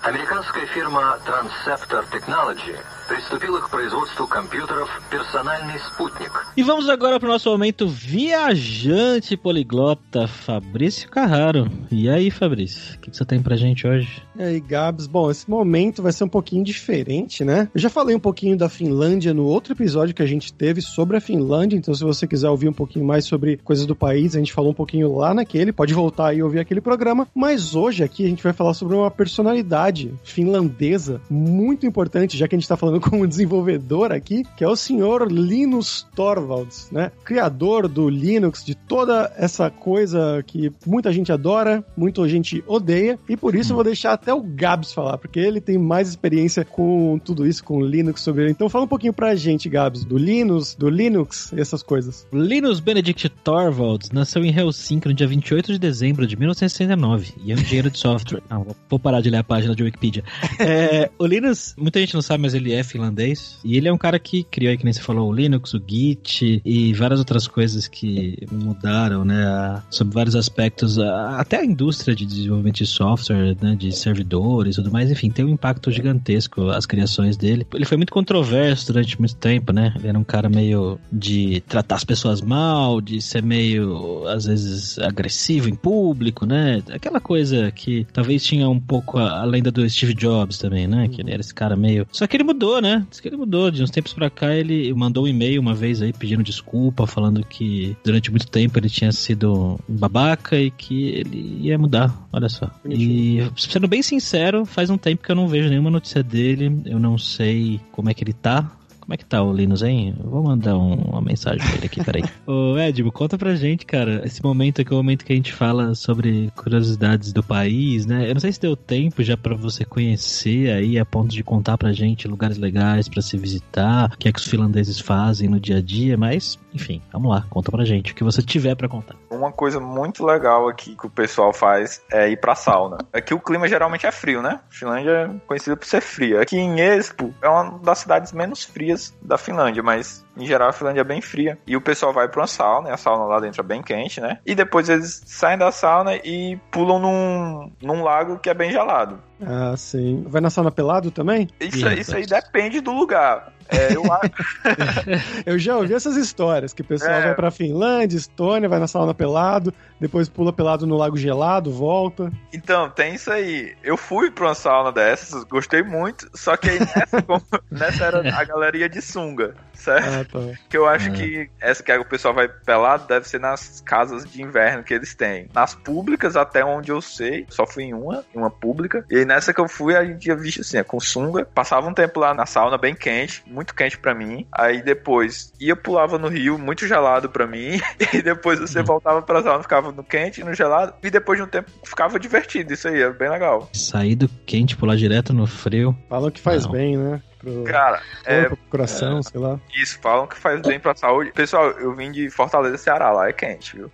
[0.00, 2.74] Американская фирма Transceptor Technology
[3.10, 6.32] приступила к производству компьютеров «Персональный спутник».
[6.56, 11.70] E vamos agora para o nosso momento viajante poliglota, Fabrício Carraro.
[11.90, 14.22] E aí, Fabrício, o que, que você tem pra gente hoje?
[14.36, 15.06] E aí, Gabs?
[15.06, 17.68] Bom, esse momento vai ser um pouquinho diferente, né?
[17.74, 21.16] Eu já falei um pouquinho da Finlândia no outro episódio que a gente teve sobre
[21.16, 24.38] a Finlândia, então se você quiser ouvir um pouquinho mais sobre coisas do país, a
[24.38, 27.28] gente falou um pouquinho lá naquele, pode voltar e ouvir aquele programa.
[27.34, 32.54] Mas hoje aqui a gente vai falar sobre uma personalidade finlandesa muito importante, já que
[32.54, 37.11] a gente tá falando com um desenvolvedor aqui, que é o senhor Linus Torvalds, né?
[37.23, 43.35] Criador do Linux, de toda essa coisa que muita gente adora, muita gente odeia, e
[43.35, 47.19] por isso eu vou deixar até o Gabs falar, porque ele tem mais experiência com
[47.23, 48.51] tudo isso, com Linux sobre ele.
[48.51, 52.27] Então fala um pouquinho pra gente, Gabs, do Linux, do Linux e essas coisas.
[52.31, 57.55] Linus Benedict Torvalds nasceu em Helsinki no dia 28 de dezembro de 1969 e é
[57.55, 58.41] um engenheiro de software.
[58.49, 60.23] Não, vou parar de ler a página de Wikipedia.
[60.59, 63.57] É, o Linus, muita gente não sabe, mas ele é finlandês.
[63.63, 66.61] E ele é um cara que criou, que nem você falou, o Linux, o Git
[66.63, 69.81] e várias outras coisas que mudaram, né?
[69.89, 73.75] Sobre vários aspectos, até a indústria de desenvolvimento de software, né?
[73.75, 75.11] De servidores e tudo mais.
[75.11, 77.65] Enfim, tem um impacto gigantesco as criações dele.
[77.73, 79.93] Ele foi muito controverso durante muito tempo, né?
[79.97, 84.99] Ele era um cara meio de tratar as pessoas mal, de ser meio, às vezes,
[84.99, 86.81] agressivo em público, né?
[86.91, 91.07] Aquela coisa que talvez tinha um pouco a lenda do Steve Jobs também, né?
[91.07, 92.07] Que ele era esse cara meio.
[92.11, 93.05] Só que ele mudou, né?
[93.09, 93.71] Diz que ele mudou.
[93.71, 97.43] De uns tempos pra cá, ele mandou um e-mail uma vez aí pedindo desculpa, falando
[97.43, 102.27] que durante muito tempo ele tinha sido babaca e que ele ia mudar.
[102.31, 102.69] Olha só.
[102.85, 106.81] E, sendo bem sincero, faz um tempo que eu não vejo nenhuma notícia dele.
[106.85, 108.71] Eu não sei como é que ele tá.
[109.11, 110.15] Como é que tá o Linus, hein?
[110.23, 112.23] Vou mandar um, uma mensagem pra ele aqui, peraí.
[112.47, 114.21] Ô, Edmo, conta pra gente, cara.
[114.25, 118.29] Esse momento aqui é o momento que a gente fala sobre curiosidades do país, né?
[118.29, 121.77] Eu não sei se deu tempo já para você conhecer aí, a ponto de contar
[121.77, 125.59] pra gente lugares legais para se visitar, o que é que os finlandeses fazem no
[125.59, 128.87] dia a dia, mas, enfim, vamos lá, conta pra gente o que você tiver para
[128.87, 129.17] contar.
[129.29, 132.99] Uma coisa muito legal aqui que o pessoal faz é ir pra sauna.
[133.11, 134.61] Aqui o clima geralmente é frio, né?
[134.69, 136.39] A Finlândia é conhecida por ser fria.
[136.39, 140.73] Aqui em Espoo é uma das cidades menos frias da Finlândia, mas em geral a
[140.73, 141.57] Finlândia é bem fria.
[141.67, 144.21] E o pessoal vai pra uma sauna, e a sauna lá dentro é bem quente,
[144.21, 144.39] né?
[144.45, 149.19] E depois eles saem da sauna e pulam num, num lago que é bem gelado.
[149.45, 150.23] Ah, sim.
[150.27, 151.47] Vai na sauna pelado também?
[151.59, 153.51] Isso, isso aí depende do lugar.
[153.71, 154.03] É, eu,
[155.53, 157.21] eu já ouvi essas histórias, que o pessoal é...
[157.21, 162.29] vai pra Finlândia, Estônia, vai na sauna pelado, depois pula pelado no lago gelado, volta.
[162.51, 163.73] Então, tem isso aí.
[163.81, 167.25] Eu fui pra uma sauna dessas, gostei muito, só que aí nessa,
[167.71, 170.20] nessa era a galeria de sunga, certo?
[170.21, 170.59] Ah, tá.
[170.69, 171.11] Que eu acho É.
[171.11, 175.13] que essa que o pessoal vai pelado deve ser nas casas de inverno que eles
[175.15, 175.47] têm.
[175.53, 179.05] Nas públicas, até onde eu sei, só fui em uma, em uma pública.
[179.09, 181.45] E aí nessa que eu fui, a gente tinha visto assim, com sunga.
[181.45, 184.45] Passava um tempo lá na sauna, bem quente, muito quente pra mim.
[184.51, 187.79] Aí depois ia, pulava no rio, muito gelado pra mim.
[188.13, 190.93] E depois você voltava pra sauna, ficava no quente, no gelado.
[191.03, 192.73] E depois de um tempo ficava divertido.
[192.73, 193.69] Isso aí, é bem legal.
[193.73, 195.95] Sair do quente, pular direto no frio.
[196.09, 196.71] Falam que faz Não.
[196.73, 197.21] bem, né?
[197.41, 199.59] Pro Cara, é pro coração, sei lá.
[199.75, 201.31] isso, falam que faz bem pra saúde.
[201.31, 203.89] Pessoal, eu vim de Fortaleza, Ceará, lá é quente, viu?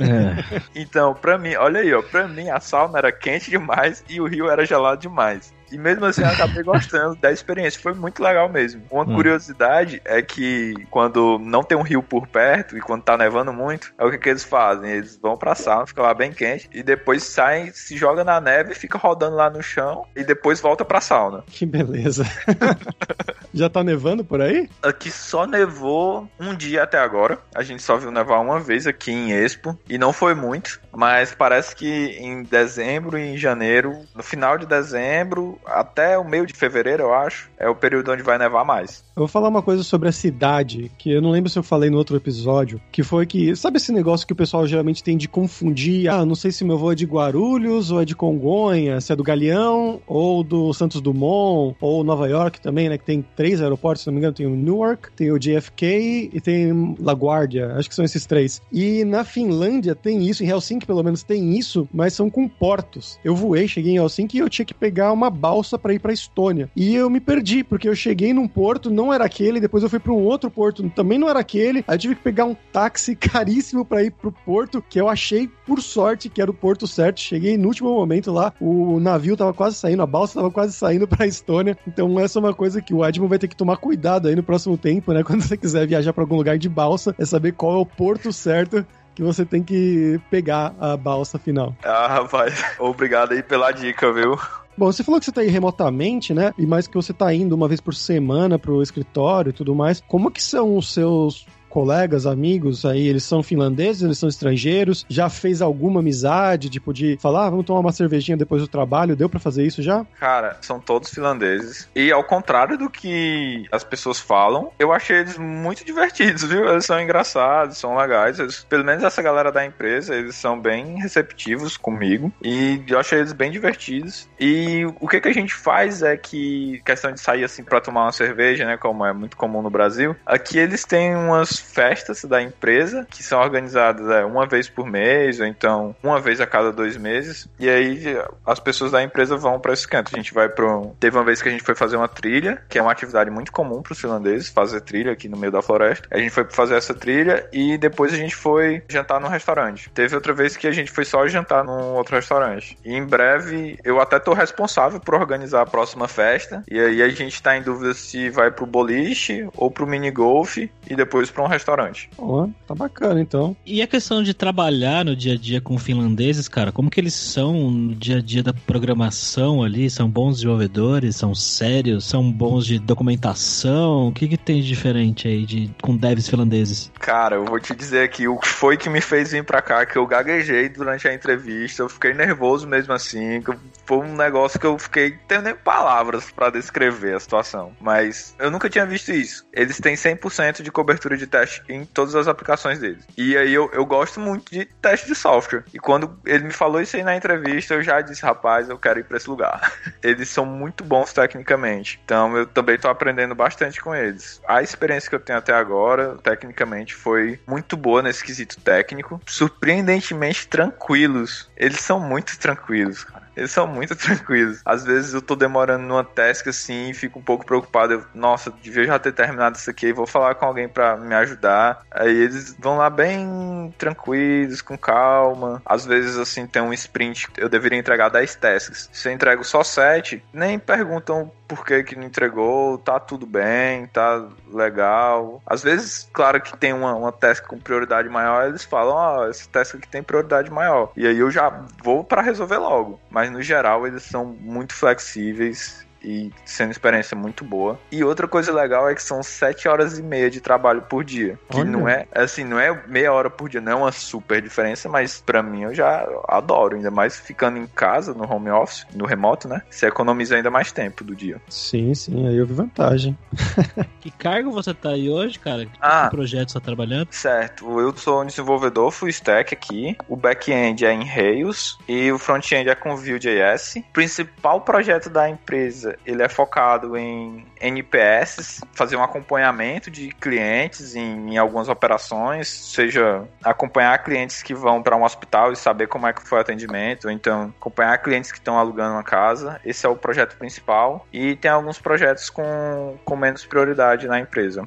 [0.00, 0.62] É.
[0.74, 4.26] Então, pra mim, olha aí, ó, pra mim a sauna era quente demais e o
[4.26, 5.52] rio era gelado demais.
[5.72, 8.82] E mesmo assim eu acabei gostando da experiência, foi muito legal mesmo.
[8.90, 9.14] Uma Hum.
[9.14, 13.92] curiosidade é que quando não tem um rio por perto e quando tá nevando muito,
[13.98, 14.90] é o que, que eles fazem?
[14.90, 18.74] Eles vão pra sauna, fica lá bem quente e depois saem, se joga na neve,
[18.74, 21.44] fica rodando lá no chão e depois volta pra sauna.
[21.48, 22.24] Que beleza.
[23.54, 24.68] Já tá nevando por aí?
[24.82, 27.38] Aqui só nevou um dia até agora.
[27.54, 29.78] A gente só viu nevar uma vez aqui em Expo.
[29.88, 30.80] E não foi muito.
[30.90, 31.86] Mas parece que
[32.18, 37.14] em dezembro e em janeiro, no final de dezembro até o meio de fevereiro, eu
[37.14, 39.04] acho, é o período onde vai nevar mais.
[39.16, 41.90] Eu vou falar uma coisa sobre a cidade, que eu não lembro se eu falei
[41.90, 45.28] no outro episódio, que foi que, sabe esse negócio que o pessoal geralmente tem de
[45.28, 49.12] confundir, ah, não sei se meu voo é de Guarulhos ou é de Congonha, se
[49.12, 53.60] é do Galeão ou do Santos Dumont ou Nova York também, né, que tem três
[53.60, 57.88] aeroportos, se não me engano, tem o Newark, tem o JFK e tem LaGuardia, acho
[57.88, 58.60] que são esses três.
[58.72, 63.18] E na Finlândia tem isso, em Helsinki pelo menos tem isso, mas são com portos.
[63.24, 66.12] Eu voei, cheguei em Helsinki e eu tinha que pegar uma balsa para ir para
[66.12, 66.70] Estônia.
[66.74, 69.98] E eu me perdi, porque eu cheguei num porto, não era aquele, depois eu fui
[69.98, 71.84] para um outro porto, também não era aquele.
[71.86, 75.48] Aí eu tive que pegar um táxi caríssimo para ir pro porto, que eu achei
[75.66, 77.20] por sorte que era o porto certo.
[77.20, 81.06] Cheguei no último momento lá, o navio tava quase saindo, a balsa tava quase saindo
[81.08, 81.76] para Estônia.
[81.86, 84.42] Então essa é uma coisa que o Edmund vai ter que tomar cuidado aí no
[84.42, 85.22] próximo tempo, né?
[85.24, 88.32] Quando você quiser viajar para algum lugar de balsa, é saber qual é o porto
[88.32, 91.74] certo que você tem que pegar a balsa final.
[91.84, 94.38] Ah, rapaz, obrigado aí pela dica, viu?
[94.76, 96.54] Bom, você falou que você tá aí remotamente, né?
[96.56, 100.00] E mais que você tá indo uma vez por semana pro escritório e tudo mais.
[100.00, 105.06] Como que são os seus colegas, amigos aí, eles são finlandeses, eles são estrangeiros?
[105.08, 109.16] Já fez alguma amizade, tipo de falar, ah, vamos tomar uma cervejinha depois do trabalho?
[109.16, 110.04] Deu pra fazer isso já?
[110.20, 111.88] Cara, são todos finlandeses.
[111.94, 116.68] E ao contrário do que as pessoas falam, eu achei eles muito divertidos, viu?
[116.68, 118.38] Eles são engraçados, são legais.
[118.38, 122.30] Eles- pelo menos essa galera da empresa, eles são bem receptivos comigo.
[122.44, 124.28] E eu achei eles bem divertidos.
[124.38, 128.04] E o que, que a gente faz é que, questão de sair assim pra tomar
[128.04, 128.76] uma cerveja, né?
[128.76, 133.40] Como é muito comum no Brasil, aqui eles têm umas festas da empresa que são
[133.40, 137.48] organizadas é, uma vez por mês, ou então uma vez a cada dois meses.
[137.58, 140.10] E aí as pessoas da empresa vão pra esse canto.
[140.12, 140.94] A gente vai pro.
[140.98, 143.52] Teve uma vez que a gente foi fazer uma trilha, que é uma atividade muito
[143.52, 146.08] comum pros finlandeses, fazer trilha aqui no meio da floresta.
[146.10, 149.90] A gente foi fazer essa trilha e depois a gente foi jantar num restaurante.
[149.90, 152.76] Teve outra vez que a gente foi só jantar num outro restaurante.
[152.84, 156.62] E em breve eu até tô responsável por organizar a próxima festa.
[156.70, 160.56] E aí a gente tá em dúvida se vai pro boliche ou pro mini golf
[160.58, 162.10] e depois pra um restaurante.
[162.18, 163.56] Ó, tá bacana então.
[163.64, 167.14] E a questão de trabalhar no dia a dia com finlandeses, cara, como que eles
[167.14, 169.88] são no dia a dia da programação ali?
[169.88, 171.16] São bons desenvolvedores?
[171.16, 172.04] São sérios?
[172.04, 174.08] São bons de documentação?
[174.08, 176.90] O que, que tem de diferente aí de, com devs finlandeses?
[176.98, 179.84] Cara, eu vou te dizer aqui o que foi que me fez vir pra cá,
[179.84, 183.52] que eu gaguejei durante a entrevista, eu fiquei nervoso mesmo assim, que
[183.84, 187.72] foi um negócio que eu fiquei tendo nem palavras pra descrever a situação.
[187.80, 189.46] Mas eu nunca tinha visto isso.
[189.52, 193.04] Eles têm 100% de cobertura de teste em todas as aplicações deles.
[193.16, 195.64] E aí eu, eu gosto muito de teste de software.
[195.72, 199.00] E quando ele me falou isso aí na entrevista, eu já disse, rapaz, eu quero
[199.00, 199.72] ir pra esse lugar.
[200.02, 202.00] Eles são muito bons tecnicamente.
[202.04, 204.40] Então eu também tô aprendendo bastante com eles.
[204.46, 209.20] A experiência que eu tenho até agora, tecnicamente, foi muito boa nesse quesito técnico.
[209.26, 211.50] Surpreendentemente tranquilos.
[211.56, 213.21] Eles são muito tranquilos, cara.
[213.36, 214.60] Eles são muito tranquilos.
[214.64, 217.94] Às vezes eu tô demorando numa task assim e fico um pouco preocupado.
[217.94, 219.92] Eu, Nossa, devia já ter terminado isso aqui.
[219.92, 221.84] Vou falar com alguém pra me ajudar.
[221.90, 225.62] Aí eles vão lá bem tranquilos, com calma.
[225.64, 227.28] Às vezes, assim, tem um sprint.
[227.36, 228.88] Eu deveria entregar 10 tasks.
[228.92, 232.78] Se eu entrego só 7, nem perguntam por que que não entregou.
[232.78, 235.42] Tá tudo bem, tá legal.
[235.46, 238.46] Às vezes, claro que tem uma, uma task com prioridade maior.
[238.46, 240.90] Eles falam, ó, essa task aqui tem prioridade maior.
[240.96, 242.98] E aí eu já vou pra resolver logo.
[243.10, 247.78] Mas no geral, eles são muito flexíveis e sendo experiência muito boa.
[247.90, 251.38] E outra coisa legal é que são sete horas e meia de trabalho por dia.
[251.50, 251.70] Que Olha.
[251.70, 255.20] não é, assim, não é meia hora por dia, não é uma super diferença, mas
[255.24, 256.76] pra mim eu já adoro.
[256.76, 259.62] Ainda mais ficando em casa, no home office, no remoto, né?
[259.70, 261.40] Você economiza ainda mais tempo do dia.
[261.48, 263.16] Sim, sim, aí eu vi vantagem.
[264.00, 265.64] Que cargo você tá aí hoje, cara?
[265.64, 266.08] Que Ah.
[266.10, 267.06] projeto você tá trabalhando?
[267.12, 269.96] Certo, eu sou um desenvolvedor full stack aqui.
[270.08, 273.76] O back-end é em Rails e o front-end é com Vue.js.
[273.76, 280.94] O principal projeto da empresa, ele é focado em NPS, fazer um acompanhamento de clientes
[280.94, 286.06] em, em algumas operações, seja acompanhar clientes que vão para um hospital e saber como
[286.06, 289.60] é que foi o atendimento, ou então acompanhar clientes que estão alugando uma casa.
[289.64, 294.66] Esse é o projeto principal e tem alguns projetos com, com menos prioridade na empresa.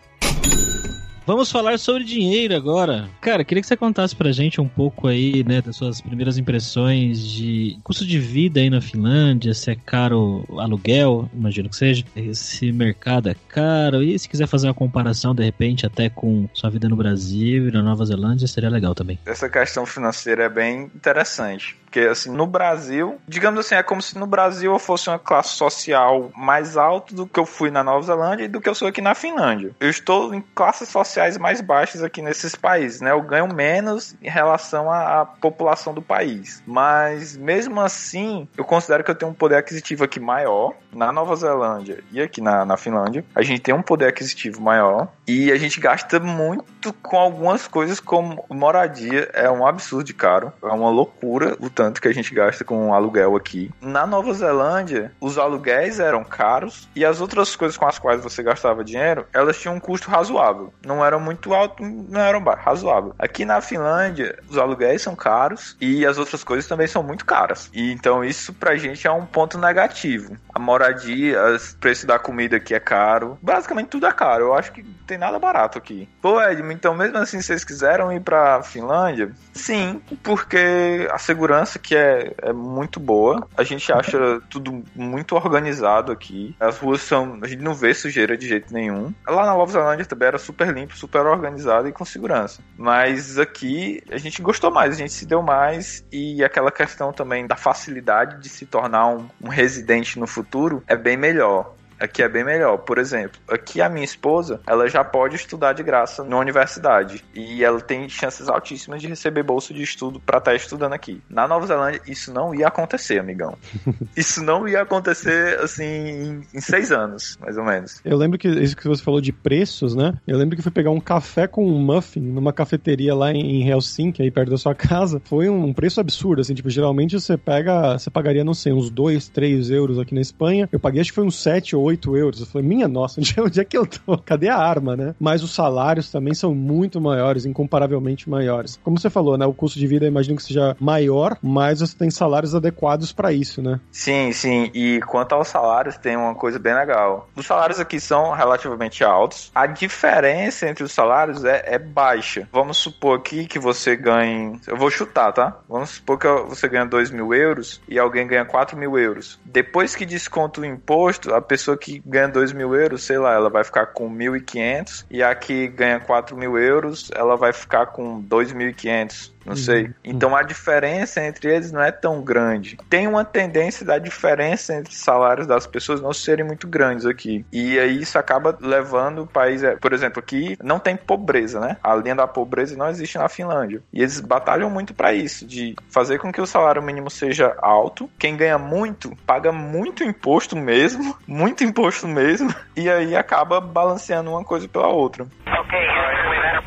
[1.26, 3.10] Vamos falar sobre dinheiro agora.
[3.20, 7.28] Cara, queria que você contasse pra gente um pouco aí, né, das suas primeiras impressões
[7.28, 12.06] de custo de vida aí na Finlândia, se é caro aluguel, imagino que seja.
[12.16, 14.04] Esse mercado é caro.
[14.04, 17.72] E se quiser fazer uma comparação, de repente, até com sua vida no Brasil e
[17.72, 19.18] na Nova Zelândia, seria legal também.
[19.26, 21.76] essa questão financeira é bem interessante.
[21.96, 25.52] Porque, assim, no Brasil, digamos assim, é como se no Brasil eu fosse uma classe
[25.52, 28.90] social mais alta do que eu fui na Nova Zelândia e do que eu sou
[28.90, 29.74] aqui na Finlândia.
[29.80, 33.12] Eu estou em classes sociais mais baixas aqui nesses países, né?
[33.12, 36.62] Eu ganho menos em relação à, à população do país.
[36.68, 40.74] Mas, mesmo assim, eu considero que eu tenho um poder aquisitivo aqui maior.
[40.92, 45.10] Na Nova Zelândia e aqui na, na Finlândia, a gente tem um poder aquisitivo maior
[45.28, 49.30] e a gente gasta muito com algumas coisas como moradia.
[49.34, 50.54] É um absurdo de caro.
[50.64, 53.72] É uma loucura o tanto que a gente gasta com aluguel aqui.
[53.82, 58.44] Na Nova Zelândia, os aluguéis eram caros e as outras coisas com as quais você
[58.44, 60.74] gastava dinheiro, elas tinham um custo razoável.
[60.86, 63.14] Não eram muito alto, não eram baixo, razoável.
[63.18, 67.70] Aqui na Finlândia, os aluguéis são caros e as outras coisas também são muito caras.
[67.74, 70.38] E então isso pra gente é um ponto negativo.
[70.54, 73.38] A moradia, o preço da comida aqui é caro.
[73.42, 74.46] Basicamente tudo é caro.
[74.46, 76.08] Eu acho que tem nada barato aqui.
[76.22, 79.32] Pô, Edmo, então mesmo assim vocês quiseram ir pra Finlândia?
[79.56, 83.48] Sim, porque a segurança que é, é muito boa.
[83.56, 86.54] A gente acha tudo muito organizado aqui.
[86.60, 87.40] As ruas são.
[87.42, 89.14] A gente não vê sujeira de jeito nenhum.
[89.26, 92.62] Lá na Nova Zelândia também era super limpo, super organizado e com segurança.
[92.78, 96.06] Mas aqui a gente gostou mais, a gente se deu mais.
[96.12, 100.98] E aquela questão também da facilidade de se tornar um, um residente no futuro é
[100.98, 101.75] bem melhor.
[102.00, 102.78] Aqui é bem melhor.
[102.80, 107.24] Por exemplo, aqui a minha esposa, ela já pode estudar de graça na universidade.
[107.34, 111.22] E ela tem chances altíssimas de receber bolsa de estudo para estar estudando aqui.
[111.30, 113.58] Na Nova Zelândia, isso não ia acontecer, amigão.
[114.16, 118.02] isso não ia acontecer, assim, em, seis anos, mais ou menos.
[118.04, 120.14] Eu lembro que isso que você falou de preços, né?
[120.28, 123.70] Eu lembro que fui pegar um café com um muffin numa cafeteria lá em em
[123.70, 125.22] Helsinki, aí perto da sua casa.
[125.24, 129.30] Foi um preço absurdo, assim, tipo, geralmente você pega, você pagaria, não sei, uns 2,
[129.30, 130.68] 3 euros aqui na Espanha.
[130.72, 132.40] Eu paguei, acho que foi uns 7 ou 8 euros.
[132.40, 134.18] Eu falei, minha nossa, onde é, onde é que eu tô?
[134.18, 135.16] Cadê a arma, né?
[135.20, 138.80] Mas os salários também são muito maiores, incomparavelmente maiores.
[138.84, 139.46] Como você falou, né?
[139.46, 143.62] O custo de vida, imagino que seja maior, mas você tem salários adequados pra isso,
[143.62, 143.80] né?
[143.92, 144.72] Sim, sim.
[144.74, 147.30] E quanto aos salários, tem uma coisa bem legal.
[147.36, 149.52] Os salários aqui são relativamente altos.
[149.54, 152.48] A diferença entre os salários é, é baixa.
[152.52, 154.60] Vamos supor aqui que você ganhe.
[154.68, 155.58] Eu vou chutar, tá?
[155.68, 159.40] Vamos supor que você ganha 2 mil euros e alguém ganha 4 mil euros.
[159.46, 163.50] Depois que desconta o imposto, a pessoa que ganha 2 mil euros, sei lá, ela
[163.50, 168.22] vai ficar com 1.500 e a que ganha 4 mil euros, ela vai ficar com
[168.24, 169.92] 2.500 não sei.
[170.04, 172.78] Então a diferença entre eles não é tão grande.
[172.90, 177.46] Tem uma tendência da diferença entre salários das pessoas não serem muito grandes aqui.
[177.52, 181.78] E aí isso acaba levando o país, por exemplo, aqui não tem pobreza, né?
[181.84, 183.82] A linha da pobreza não existe na Finlândia.
[183.94, 188.10] E eles batalham muito para isso, de fazer com que o salário mínimo seja alto.
[188.18, 194.44] Quem ganha muito paga muito imposto mesmo, muito imposto mesmo, e aí acaba balanceando uma
[194.44, 195.24] coisa pela outra.
[195.24, 195.88] Okay,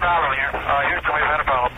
[0.08, 0.52] Houston, we've had a problem here.
[0.56, 1.68] Uh, Houston, we've had a problem.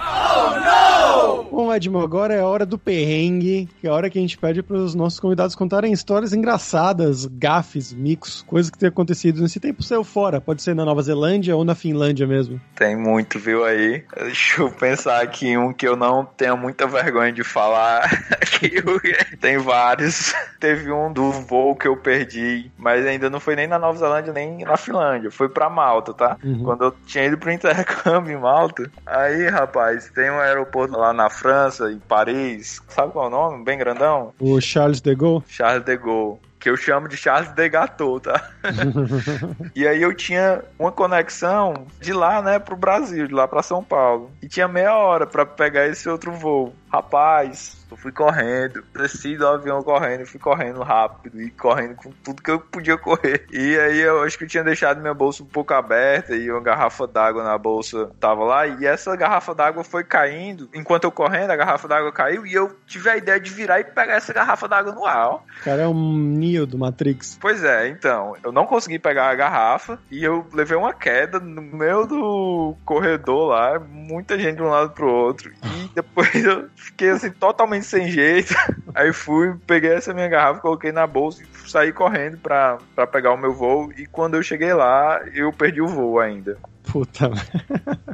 [1.50, 4.38] Bom, Edmo, agora é a hora do perrengue, que é a hora que a gente
[4.38, 9.58] pede para os nossos convidados contarem histórias engraçadas, gafes, micos, coisas que tenham acontecido nesse
[9.58, 10.40] tempo seu fora.
[10.40, 12.60] Pode ser na Nova Zelândia ou na Finlândia mesmo.
[12.76, 14.04] Tem muito, viu aí?
[14.16, 18.08] Deixa eu pensar aqui um que eu não tenho muita vergonha de falar.
[19.40, 20.32] Tem vários.
[20.58, 24.32] Teve um do voo que eu perdi, mas ainda não foi nem na Nova Zelândia
[24.32, 25.30] nem na Finlândia.
[25.30, 26.36] Foi pra Malta, tá?
[26.44, 26.62] Uhum.
[26.62, 28.90] Quando eu tinha ido pro intercâmbio em Malta.
[29.06, 32.82] Aí, rapaz, tem um aeroporto lá na França, em Paris.
[32.88, 33.64] Sabe qual é o nome?
[33.64, 34.32] Bem grandão?
[34.38, 35.44] O Charles de Gaulle.
[35.46, 36.38] Charles de Gaulle.
[36.58, 38.50] que eu chamo de Charles de Gato, tá?
[39.74, 43.82] e aí eu tinha uma conexão de lá, né, pro Brasil, de lá para São
[43.82, 44.30] Paulo.
[44.42, 46.74] E tinha meia hora para pegar esse outro voo.
[46.92, 52.42] Rapaz, eu fui correndo, desci do avião correndo, fui correndo rápido e correndo com tudo
[52.42, 53.46] que eu podia correr.
[53.50, 56.60] E aí eu acho que eu tinha deixado minha bolsa um pouco aberta e uma
[56.60, 58.66] garrafa d'água na bolsa tava lá.
[58.66, 60.68] E essa garrafa d'água foi caindo.
[60.74, 63.84] Enquanto eu correndo, a garrafa d'água caiu e eu tive a ideia de virar e
[63.84, 65.34] pegar essa garrafa d'água no ar.
[65.34, 67.38] O cara é um Neo do Matrix.
[67.40, 68.36] Pois é, então.
[68.42, 73.48] Eu não consegui pegar a garrafa e eu levei uma queda no meio do corredor
[73.48, 73.78] lá.
[73.78, 75.52] Muita gente de um lado pro outro.
[75.64, 78.54] E depois eu fiquei assim totalmente sem jeito.
[78.94, 83.32] Aí fui, peguei essa minha garrafa, coloquei na bolsa e saí correndo pra, pra pegar
[83.32, 83.92] o meu voo.
[83.96, 86.56] E quando eu cheguei lá, eu perdi o voo ainda.
[86.90, 87.30] Puta.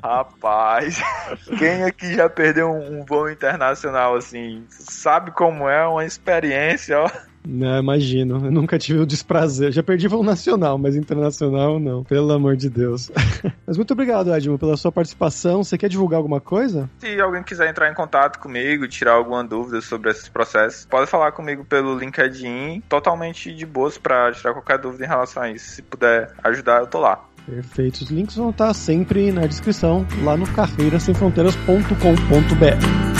[0.02, 1.00] Rapaz,
[1.58, 7.10] quem aqui já perdeu um, um voo internacional assim, sabe como é uma experiência, ó.
[7.46, 8.46] Não, imagino.
[8.46, 9.70] Eu nunca tive o desprazer.
[9.70, 12.02] Já perdi voo nacional, mas internacional não.
[12.02, 13.12] Pelo amor de Deus.
[13.64, 15.62] mas muito obrigado, Edmo, pela sua participação.
[15.62, 16.90] Você quer divulgar alguma coisa?
[16.98, 21.30] Se alguém quiser entrar em contato comigo, tirar alguma dúvida sobre esses processos, pode falar
[21.32, 22.82] comigo pelo LinkedIn.
[22.88, 25.70] Totalmente de boas para tirar qualquer dúvida em relação a isso.
[25.70, 27.24] Se puder ajudar, eu tô lá.
[27.46, 28.02] Perfeito.
[28.02, 33.15] Os links vão estar sempre na descrição, lá no carreirasemfronteiras.com.br.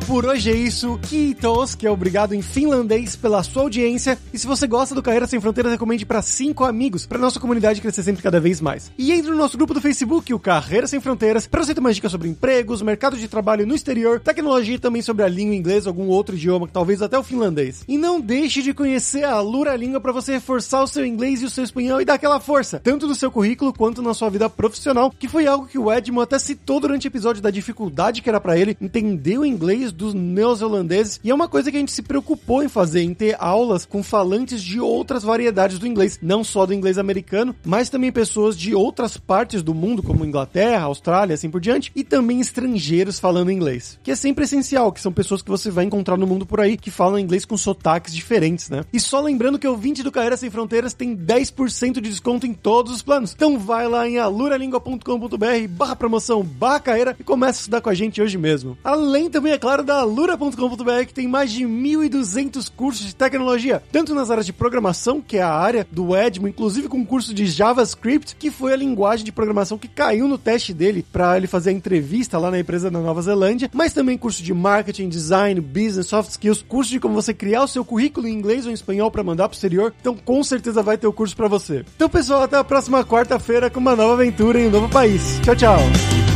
[0.00, 0.98] por hoje é isso.
[1.02, 4.18] Kiitos, que é obrigado em finlandês pela sua audiência.
[4.32, 7.80] E se você gosta do Carreira Sem Fronteiras, recomende para cinco amigos, para nossa comunidade
[7.80, 8.90] crescer sempre cada vez mais.
[8.98, 11.96] E entre no nosso grupo do Facebook, o Carreira Sem Fronteiras, para você ter mais
[11.96, 15.88] dicas sobre empregos, mercado de trabalho no exterior, tecnologia e também sobre a língua inglesa,
[15.88, 17.84] algum outro idioma, talvez até o finlandês.
[17.86, 21.46] E não deixe de conhecer a Lura Língua para você reforçar o seu inglês e
[21.46, 24.50] o seu espanhol e dar aquela força, tanto no seu currículo quanto na sua vida
[24.50, 28.28] profissional, que foi algo que o Edmo até citou durante o episódio da dificuldade que
[28.28, 31.92] era para ele entender o inglês dos neozelandeses e é uma coisa que a gente
[31.92, 36.44] se preocupou em fazer, em ter aulas com falantes de outras variedades do inglês, não
[36.44, 41.34] só do inglês americano, mas também pessoas de outras partes do mundo, como Inglaterra, Austrália,
[41.34, 45.42] assim por diante, e também estrangeiros falando inglês, que é sempre essencial, que são pessoas
[45.42, 48.84] que você vai encontrar no mundo por aí que falam inglês com sotaques diferentes, né?
[48.92, 52.54] E só lembrando que o 20 do Carreira Sem Fronteiras tem 10% de desconto em
[52.54, 53.32] todos os planos.
[53.34, 57.94] Então vai lá em aluralingua.com.br barra promoção barra carreira e começa a estudar com a
[57.94, 58.76] gente hoje mesmo.
[58.82, 64.14] Além também é claro, da Lura.com.br, que tem mais de 1.200 cursos de tecnologia, tanto
[64.14, 67.46] nas áreas de programação, que é a área do Edmo, inclusive com um curso de
[67.46, 71.70] JavaScript, que foi a linguagem de programação que caiu no teste dele para ele fazer
[71.70, 76.06] a entrevista lá na empresa da Nova Zelândia, mas também curso de marketing, design, business,
[76.06, 79.10] soft skills, curso de como você criar o seu currículo em inglês ou em espanhol
[79.10, 79.94] para mandar pro exterior.
[80.00, 81.84] Então, com certeza vai ter o curso para você.
[81.94, 85.40] Então, pessoal, até a próxima quarta-feira com uma nova aventura em um novo país.
[85.42, 86.35] Tchau, tchau.